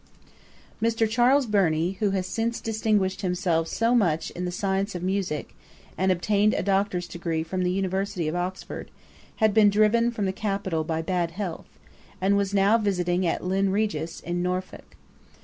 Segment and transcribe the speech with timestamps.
[0.81, 1.07] Mr.
[1.07, 5.53] Charles Burney, who has since distinguished himself so much in the science of Musick,
[5.95, 8.89] and obtained a Doctor's degree from the University of Oxford,
[9.35, 11.67] had been driven from the capital by bad health,
[12.19, 14.95] and was now residing at Lynne Regis, in Norfolk.